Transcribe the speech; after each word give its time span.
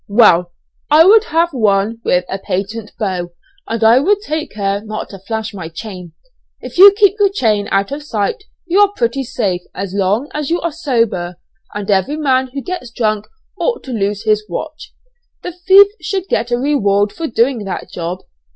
"Well, 0.09 0.53
I 0.89 1.05
would 1.05 1.25
have 1.25 1.53
one 1.53 2.01
with 2.03 2.25
a 2.27 2.39
patent 2.39 2.91
bow, 2.97 3.29
and 3.67 3.83
I 3.83 3.99
would 3.99 4.19
take 4.21 4.49
care 4.49 4.83
not 4.83 5.09
to 5.09 5.19
flash 5.19 5.53
my 5.53 5.69
chain. 5.69 6.13
If 6.59 6.79
you 6.79 6.91
keep 6.93 7.17
your 7.19 7.29
chain 7.29 7.67
out 7.69 7.91
of 7.91 8.01
sight 8.01 8.45
you 8.65 8.79
are 8.79 8.87
pretty 8.95 9.23
safe 9.23 9.61
as 9.75 9.93
long 9.93 10.27
as 10.33 10.49
you 10.49 10.59
are 10.61 10.71
sober, 10.71 11.35
and 11.75 11.91
every 11.91 12.17
man 12.17 12.47
who 12.47 12.63
gets 12.63 12.89
drunk 12.89 13.27
ought 13.59 13.83
to 13.83 13.91
lose 13.91 14.23
his 14.23 14.43
watch; 14.49 14.91
the 15.43 15.51
thief 15.51 15.89
should 16.01 16.27
get 16.27 16.49
a 16.49 16.57
reward 16.57 17.11
for 17.13 17.27
doing 17.27 17.59
that 17.65 17.91
job. 17.91 18.21